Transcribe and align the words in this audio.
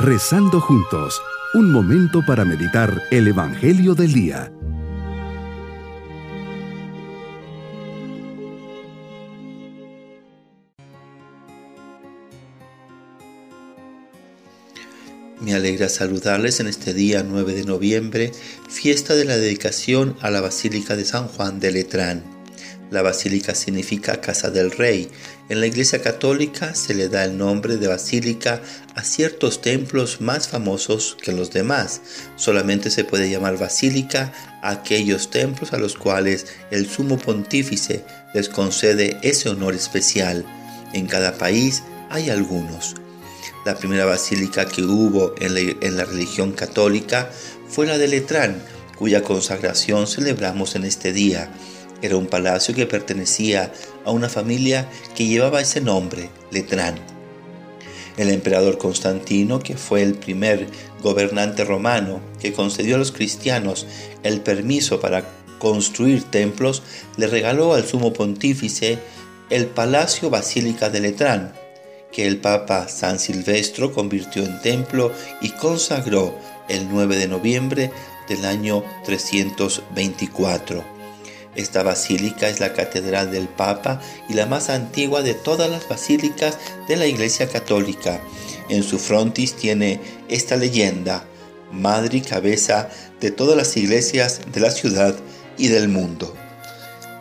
Rezando 0.00 0.60
juntos, 0.60 1.20
un 1.54 1.72
momento 1.72 2.24
para 2.24 2.44
meditar 2.44 3.02
el 3.10 3.26
Evangelio 3.26 3.96
del 3.96 4.12
Día. 4.12 4.52
Me 15.40 15.52
alegra 15.52 15.88
saludarles 15.88 16.60
en 16.60 16.68
este 16.68 16.94
día 16.94 17.24
9 17.24 17.54
de 17.54 17.64
noviembre, 17.64 18.30
fiesta 18.68 19.16
de 19.16 19.24
la 19.24 19.36
dedicación 19.36 20.16
a 20.20 20.30
la 20.30 20.40
Basílica 20.40 20.94
de 20.94 21.04
San 21.04 21.26
Juan 21.26 21.58
de 21.58 21.72
Letrán. 21.72 22.37
La 22.90 23.02
basílica 23.02 23.54
significa 23.54 24.20
casa 24.20 24.50
del 24.50 24.70
rey. 24.70 25.10
En 25.50 25.60
la 25.60 25.66
Iglesia 25.66 26.00
Católica 26.00 26.74
se 26.74 26.94
le 26.94 27.08
da 27.08 27.24
el 27.24 27.36
nombre 27.36 27.76
de 27.76 27.86
basílica 27.86 28.62
a 28.94 29.04
ciertos 29.04 29.60
templos 29.60 30.22
más 30.22 30.48
famosos 30.48 31.16
que 31.20 31.32
los 31.32 31.50
demás. 31.50 32.00
Solamente 32.36 32.90
se 32.90 33.04
puede 33.04 33.30
llamar 33.30 33.58
basílica 33.58 34.32
a 34.62 34.70
aquellos 34.70 35.30
templos 35.30 35.74
a 35.74 35.78
los 35.78 35.96
cuales 35.96 36.46
el 36.70 36.88
sumo 36.88 37.18
pontífice 37.18 38.04
les 38.32 38.48
concede 38.48 39.18
ese 39.22 39.50
honor 39.50 39.74
especial. 39.74 40.46
En 40.94 41.06
cada 41.06 41.36
país 41.36 41.82
hay 42.08 42.30
algunos. 42.30 42.94
La 43.66 43.76
primera 43.76 44.06
basílica 44.06 44.64
que 44.64 44.82
hubo 44.82 45.34
en 45.40 45.54
la, 45.54 45.60
en 45.60 45.96
la 45.98 46.06
religión 46.06 46.52
católica 46.52 47.30
fue 47.68 47.86
la 47.86 47.98
de 47.98 48.08
Letrán, 48.08 48.62
cuya 48.96 49.22
consagración 49.22 50.06
celebramos 50.06 50.74
en 50.74 50.84
este 50.84 51.12
día. 51.12 51.52
Era 52.00 52.16
un 52.16 52.26
palacio 52.26 52.74
que 52.74 52.86
pertenecía 52.86 53.72
a 54.04 54.10
una 54.10 54.28
familia 54.28 54.88
que 55.16 55.26
llevaba 55.26 55.60
ese 55.60 55.80
nombre, 55.80 56.30
Letrán. 56.50 56.96
El 58.16 58.30
emperador 58.30 58.78
Constantino, 58.78 59.60
que 59.60 59.76
fue 59.76 60.02
el 60.02 60.14
primer 60.14 60.66
gobernante 61.02 61.64
romano 61.64 62.20
que 62.40 62.52
concedió 62.52 62.96
a 62.96 62.98
los 62.98 63.12
cristianos 63.12 63.86
el 64.22 64.40
permiso 64.40 65.00
para 65.00 65.24
construir 65.58 66.24
templos, 66.24 66.82
le 67.16 67.26
regaló 67.26 67.74
al 67.74 67.86
sumo 67.86 68.12
pontífice 68.12 68.98
el 69.50 69.66
Palacio 69.66 70.30
Basílica 70.30 70.90
de 70.90 71.00
Letrán, 71.00 71.52
que 72.12 72.26
el 72.26 72.38
Papa 72.38 72.88
San 72.88 73.18
Silvestro 73.18 73.92
convirtió 73.92 74.44
en 74.44 74.60
templo 74.62 75.12
y 75.40 75.50
consagró 75.50 76.34
el 76.68 76.88
9 76.90 77.16
de 77.16 77.28
noviembre 77.28 77.90
del 78.28 78.44
año 78.44 78.84
324. 79.04 80.97
Esta 81.54 81.82
basílica 81.82 82.48
es 82.48 82.60
la 82.60 82.72
catedral 82.72 83.30
del 83.30 83.48
Papa 83.48 84.00
y 84.28 84.34
la 84.34 84.46
más 84.46 84.70
antigua 84.70 85.22
de 85.22 85.34
todas 85.34 85.70
las 85.70 85.88
basílicas 85.88 86.58
de 86.86 86.96
la 86.96 87.06
Iglesia 87.06 87.48
Católica. 87.48 88.20
En 88.68 88.82
su 88.82 88.98
frontis 88.98 89.54
tiene 89.54 90.00
esta 90.28 90.56
leyenda, 90.56 91.24
madre 91.72 92.18
y 92.18 92.20
cabeza 92.20 92.90
de 93.20 93.30
todas 93.30 93.56
las 93.56 93.76
iglesias 93.76 94.40
de 94.52 94.60
la 94.60 94.70
ciudad 94.70 95.16
y 95.56 95.68
del 95.68 95.88
mundo. 95.88 96.34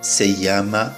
Se 0.02 0.36
llama 0.36 0.97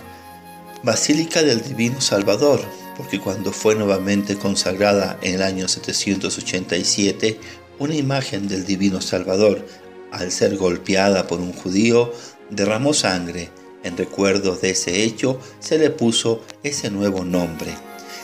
Basílica 0.84 1.44
del 1.44 1.62
Divino 1.62 2.02
Salvador, 2.02 2.62
porque 2.98 3.20
cuando 3.20 3.54
fue 3.54 3.76
nuevamente 3.76 4.38
consagrada 4.38 5.18
en 5.22 5.36
el 5.36 5.42
año 5.42 5.68
787, 5.68 7.40
una 7.80 7.96
imagen 7.96 8.48
del 8.48 8.66
Divino 8.66 9.02
Salvador, 9.02 9.66
al 10.12 10.32
ser 10.32 10.58
golpeada 10.58 11.28
por 11.28 11.40
un 11.40 11.54
judío, 11.54 12.12
derramó 12.50 12.94
sangre. 12.94 13.50
En 13.84 13.98
recuerdo 13.98 14.56
de 14.56 14.72
ese 14.72 15.04
hecho 15.04 15.40
se 15.60 15.78
le 15.78 15.90
puso 15.90 16.44
ese 16.64 16.92
nuevo 16.92 17.24
nombre. 17.24 17.74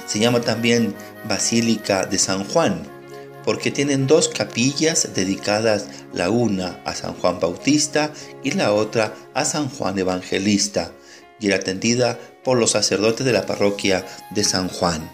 Se 0.06 0.20
llama 0.20 0.42
también 0.42 0.94
Basílica 1.28 2.06
de 2.06 2.18
San 2.20 2.44
Juan, 2.44 2.84
porque 3.44 3.72
tienen 3.72 4.08
dos 4.08 4.28
capillas 4.28 5.10
dedicadas, 5.16 5.88
la 6.14 6.30
una 6.30 6.82
a 6.84 6.94
San 6.94 7.14
Juan 7.14 7.40
Bautista 7.40 8.12
y 8.44 8.52
la 8.52 8.74
otra 8.74 9.14
a 9.34 9.46
San 9.46 9.70
Juan 9.70 9.98
Evangelista, 9.98 10.92
y 11.40 11.48
era 11.48 11.58
atendida 11.58 12.20
por 12.44 12.58
los 12.58 12.72
sacerdotes 12.72 13.26
de 13.26 13.34
la 13.34 13.46
parroquia 13.46 14.06
de 14.32 14.44
San 14.44 14.68
Juan. 14.68 15.10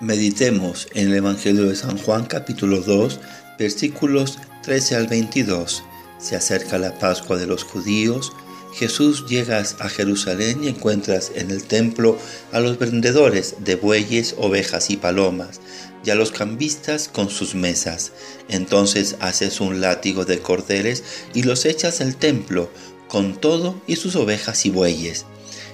Meditemos 0.00 0.88
en 0.94 1.08
el 1.08 1.14
Evangelio 1.14 1.66
de 1.66 1.76
San 1.76 1.98
Juan 1.98 2.26
capítulo 2.26 2.80
2 2.80 3.20
versículos 3.58 4.38
13 4.62 4.96
al 4.96 5.06
22. 5.06 5.84
Se 6.24 6.36
acerca 6.36 6.78
la 6.78 6.98
Pascua 6.98 7.36
de 7.36 7.46
los 7.46 7.64
judíos. 7.64 8.32
Jesús 8.72 9.26
llegas 9.28 9.76
a 9.80 9.90
Jerusalén 9.90 10.64
y 10.64 10.68
encuentras 10.68 11.30
en 11.34 11.50
el 11.50 11.64
templo 11.64 12.16
a 12.50 12.60
los 12.60 12.78
vendedores 12.78 13.56
de 13.58 13.74
bueyes, 13.74 14.34
ovejas 14.38 14.88
y 14.88 14.96
palomas, 14.96 15.60
y 16.02 16.08
a 16.08 16.14
los 16.14 16.30
cambistas 16.30 17.08
con 17.08 17.28
sus 17.28 17.54
mesas. 17.54 18.12
Entonces 18.48 19.16
haces 19.20 19.60
un 19.60 19.82
látigo 19.82 20.24
de 20.24 20.38
cordeles 20.38 21.04
y 21.34 21.42
los 21.42 21.66
echas 21.66 22.00
al 22.00 22.16
templo, 22.16 22.70
con 23.06 23.38
todo 23.38 23.78
y 23.86 23.96
sus 23.96 24.16
ovejas 24.16 24.64
y 24.64 24.70
bueyes. 24.70 25.26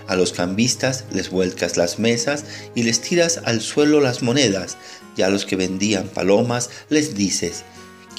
A 0.08 0.16
los 0.16 0.32
cambistas 0.32 1.04
les 1.12 1.30
vuelcas 1.30 1.76
las 1.76 2.00
mesas 2.00 2.44
y 2.74 2.82
les 2.82 3.00
tiras 3.00 3.40
al 3.44 3.60
suelo 3.60 4.00
las 4.00 4.20
monedas, 4.22 4.76
y 5.16 5.22
a 5.22 5.28
los 5.28 5.44
que 5.44 5.54
vendían 5.54 6.08
palomas 6.08 6.70
les 6.88 7.14
dices, 7.14 7.62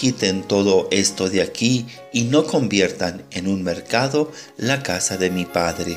quiten 0.02 0.42
todo 0.42 0.88
esto 0.90 1.30
de 1.30 1.44
aquí 1.44 1.86
y 2.12 2.24
no 2.24 2.48
conviertan 2.48 3.24
en 3.30 3.48
un 3.48 3.62
mercado 3.62 4.32
la 4.58 4.82
casa 4.82 5.16
de 5.16 5.30
mi 5.30 5.46
Padre. 5.46 5.96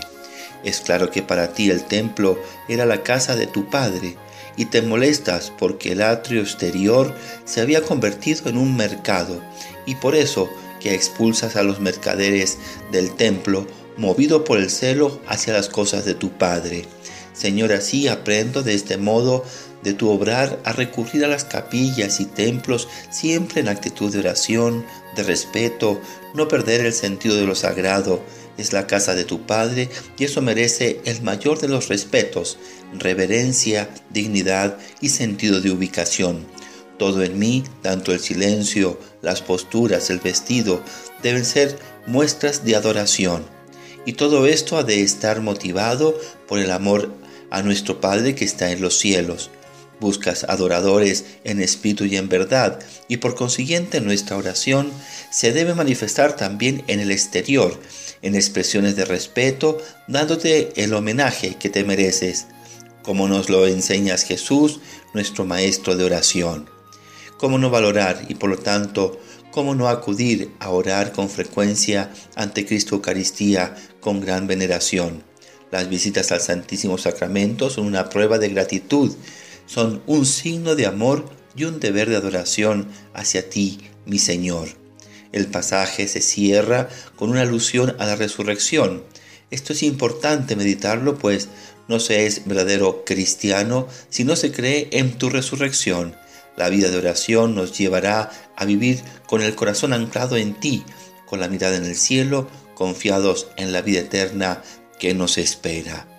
Es 0.62 0.82
claro 0.82 1.10
que 1.10 1.22
para 1.22 1.54
ti 1.54 1.70
el 1.70 1.84
templo 1.84 2.38
era 2.68 2.84
la 2.84 3.02
casa 3.02 3.34
de 3.34 3.46
tu 3.46 3.70
Padre, 3.70 4.14
y 4.58 4.66
te 4.66 4.82
molestas 4.82 5.50
porque 5.58 5.92
el 5.92 6.02
atrio 6.02 6.42
exterior 6.42 7.14
se 7.46 7.62
había 7.62 7.80
convertido 7.80 8.50
en 8.50 8.58
un 8.58 8.76
mercado, 8.76 9.40
y 9.86 9.94
por 9.94 10.14
eso 10.14 10.50
que 10.80 10.94
expulsas 10.94 11.56
a 11.56 11.62
los 11.62 11.80
mercaderes 11.80 12.58
del 12.92 13.16
templo, 13.16 13.66
movido 13.96 14.44
por 14.44 14.58
el 14.58 14.68
celo 14.68 15.18
hacia 15.26 15.54
las 15.54 15.70
cosas 15.70 16.04
de 16.04 16.12
tu 16.12 16.28
Padre. 16.32 16.84
Señor, 17.32 17.72
así 17.72 18.06
aprendo 18.06 18.62
de 18.62 18.74
este 18.74 18.98
modo 18.98 19.46
de 19.84 19.92
tu 19.92 20.08
obrar 20.08 20.58
a 20.64 20.72
recurrir 20.72 21.24
a 21.24 21.28
las 21.28 21.44
capillas 21.44 22.18
y 22.18 22.24
templos 22.24 22.88
siempre 23.10 23.60
en 23.60 23.68
actitud 23.68 24.10
de 24.10 24.18
oración, 24.18 24.84
de 25.14 25.22
respeto, 25.22 26.00
no 26.34 26.48
perder 26.48 26.84
el 26.84 26.92
sentido 26.92 27.36
de 27.36 27.46
lo 27.46 27.54
sagrado. 27.54 28.20
Es 28.56 28.72
la 28.72 28.86
casa 28.86 29.14
de 29.14 29.24
tu 29.24 29.46
Padre 29.46 29.88
y 30.18 30.24
eso 30.24 30.40
merece 30.40 31.00
el 31.04 31.22
mayor 31.22 31.60
de 31.60 31.68
los 31.68 31.88
respetos, 31.88 32.56
reverencia, 32.98 33.90
dignidad 34.10 34.78
y 35.00 35.10
sentido 35.10 35.60
de 35.60 35.70
ubicación. 35.70 36.46
Todo 36.98 37.22
en 37.22 37.38
mí, 37.38 37.64
tanto 37.82 38.12
el 38.12 38.20
silencio, 38.20 38.98
las 39.22 39.42
posturas, 39.42 40.08
el 40.10 40.20
vestido, 40.20 40.82
deben 41.22 41.44
ser 41.44 41.76
muestras 42.06 42.64
de 42.64 42.76
adoración. 42.76 43.44
Y 44.06 44.12
todo 44.12 44.46
esto 44.46 44.76
ha 44.76 44.84
de 44.84 45.02
estar 45.02 45.40
motivado 45.40 46.18
por 46.46 46.60
el 46.60 46.70
amor 46.70 47.12
a 47.50 47.62
nuestro 47.62 48.00
Padre 48.00 48.34
que 48.34 48.44
está 48.44 48.70
en 48.70 48.80
los 48.80 48.98
cielos. 48.98 49.50
Buscas 50.04 50.44
adoradores 50.44 51.24
en 51.44 51.62
espíritu 51.62 52.04
y 52.04 52.18
en 52.18 52.28
verdad, 52.28 52.78
y 53.08 53.16
por 53.16 53.34
consiguiente 53.34 54.02
nuestra 54.02 54.36
oración 54.36 54.92
se 55.30 55.50
debe 55.50 55.74
manifestar 55.74 56.36
también 56.36 56.84
en 56.88 57.00
el 57.00 57.10
exterior, 57.10 57.80
en 58.20 58.34
expresiones 58.34 58.96
de 58.96 59.06
respeto, 59.06 59.78
dándote 60.06 60.74
el 60.76 60.92
homenaje 60.92 61.54
que 61.54 61.70
te 61.70 61.84
mereces, 61.84 62.48
como 63.02 63.28
nos 63.28 63.48
lo 63.48 63.66
enseñas 63.66 64.24
Jesús, 64.24 64.80
nuestro 65.14 65.46
Maestro 65.46 65.96
de 65.96 66.04
oración. 66.04 66.68
¿Cómo 67.38 67.56
no 67.56 67.70
valorar 67.70 68.26
y 68.28 68.34
por 68.34 68.50
lo 68.50 68.58
tanto 68.58 69.18
cómo 69.52 69.74
no 69.74 69.88
acudir 69.88 70.50
a 70.60 70.68
orar 70.68 71.12
con 71.12 71.30
frecuencia 71.30 72.12
ante 72.34 72.66
Cristo 72.66 72.96
Eucaristía 72.96 73.74
con 74.00 74.20
gran 74.20 74.48
veneración? 74.48 75.24
Las 75.70 75.88
visitas 75.88 76.30
al 76.30 76.42
Santísimo 76.42 76.98
Sacramento 76.98 77.70
son 77.70 77.86
una 77.86 78.10
prueba 78.10 78.36
de 78.36 78.50
gratitud 78.50 79.16
son 79.66 80.02
un 80.06 80.26
signo 80.26 80.74
de 80.74 80.86
amor 80.86 81.28
y 81.56 81.64
un 81.64 81.80
deber 81.80 82.10
de 82.10 82.16
adoración 82.16 82.88
hacia 83.12 83.48
ti, 83.48 83.80
mi 84.06 84.18
Señor. 84.18 84.68
El 85.32 85.46
pasaje 85.46 86.06
se 86.06 86.20
cierra 86.20 86.88
con 87.16 87.30
una 87.30 87.42
alusión 87.42 87.96
a 87.98 88.06
la 88.06 88.16
resurrección. 88.16 89.02
Esto 89.50 89.72
es 89.72 89.82
importante 89.82 90.56
meditarlo, 90.56 91.18
pues 91.18 91.48
no 91.88 92.00
se 92.00 92.26
es 92.26 92.46
verdadero 92.46 93.04
cristiano 93.04 93.88
si 94.08 94.24
no 94.24 94.36
se 94.36 94.52
cree 94.52 94.88
en 94.92 95.18
tu 95.18 95.30
resurrección. 95.30 96.16
La 96.56 96.68
vida 96.68 96.88
de 96.88 96.98
oración 96.98 97.54
nos 97.54 97.76
llevará 97.76 98.30
a 98.56 98.64
vivir 98.64 99.02
con 99.26 99.42
el 99.42 99.54
corazón 99.54 99.92
anclado 99.92 100.36
en 100.36 100.54
ti, 100.54 100.84
con 101.26 101.40
la 101.40 101.48
mirada 101.48 101.76
en 101.76 101.84
el 101.84 101.96
cielo, 101.96 102.48
confiados 102.74 103.48
en 103.56 103.72
la 103.72 103.82
vida 103.82 104.00
eterna 104.00 104.62
que 104.98 105.14
nos 105.14 105.36
espera. 105.36 106.13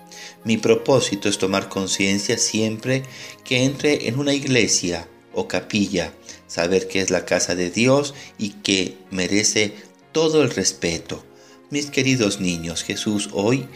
Mi 0.46 0.58
propósito 0.58 1.28
es 1.28 1.38
tomar 1.38 1.68
conciencia 1.68 2.38
siempre 2.38 3.02
que 3.42 3.64
entre 3.64 4.06
en 4.06 4.16
una 4.16 4.32
iglesia 4.32 5.08
o 5.34 5.48
capilla, 5.48 6.12
saber 6.46 6.86
que 6.86 7.00
es 7.00 7.10
la 7.10 7.24
casa 7.24 7.56
de 7.56 7.68
Dios 7.68 8.14
y 8.38 8.50
que 8.50 8.96
merece 9.10 9.74
todo 10.12 10.44
el 10.44 10.50
respeto. 10.50 11.24
Mis 11.70 11.90
queridos 11.90 12.38
niños, 12.38 12.84
Jesús 12.84 13.30
hoy 13.32 13.66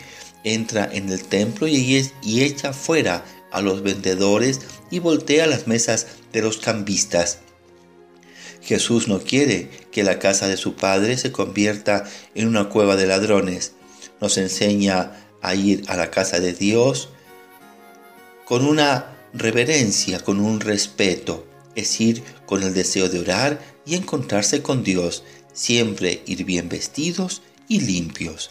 entra 0.45 0.89
en 0.93 1.09
el 1.09 1.25
templo 1.25 1.67
y, 1.67 2.09
echa 2.41 2.73
fuera 2.73 3.25
a 3.51 3.61
los 3.61 3.83
vendedores 3.83 4.61
y 4.93 5.01
voltea 5.01 5.49
las 5.49 5.67
mesas 5.67 6.07
de 6.33 6.41
los 6.41 6.59
cambistas. 6.59 7.41
Jesús 8.63 9.09
no 9.09 9.19
quiere 9.19 9.71
que 9.91 10.05
la 10.05 10.21
casa 10.21 10.47
de 10.47 10.57
su 10.57 10.77
Padre 10.77 11.17
se 11.17 11.33
convierta 11.33 12.05
en 12.37 12.47
una 12.47 12.69
cueva 12.69 12.95
de 12.95 13.09
ladrones. 13.09 13.73
Nos 14.21 14.39
enseña 14.39 15.27
a 15.43 15.55
ir 15.55 15.83
a 15.89 15.97
la 15.97 16.11
casa 16.11 16.41
de 16.41 16.53
Dios 16.53 17.09
con 18.45 18.65
una 18.65 19.17
reverencia, 19.33 20.21
con 20.21 20.41
un 20.41 20.61
respeto, 20.61 21.47
es 21.75 22.01
ir 22.01 22.23
con 22.47 22.63
el 22.63 22.75
deseo 22.75 23.09
de 23.09 23.21
orar 23.21 23.61
y 23.87 23.95
encontrarse 23.95 24.63
con 24.63 24.83
Dios, 24.83 25.23
siempre 25.53 26.23
ir 26.27 26.45
bien 26.45 26.69
vestidos 26.69 27.43
y 27.69 27.81
limpios. 27.81 28.51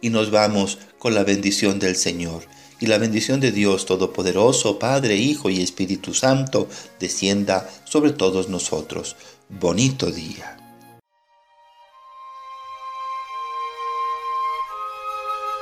Y 0.00 0.10
nos 0.10 0.30
vamos 0.30 0.78
con 0.98 1.14
la 1.14 1.24
bendición 1.24 1.78
del 1.78 1.96
Señor. 1.96 2.44
Y 2.80 2.86
la 2.86 2.98
bendición 2.98 3.40
de 3.40 3.50
Dios 3.50 3.86
Todopoderoso, 3.86 4.78
Padre, 4.78 5.16
Hijo 5.16 5.50
y 5.50 5.60
Espíritu 5.60 6.14
Santo, 6.14 6.68
descienda 7.00 7.68
sobre 7.84 8.12
todos 8.12 8.48
nosotros. 8.48 9.16
Bonito 9.48 10.12
día. 10.12 10.57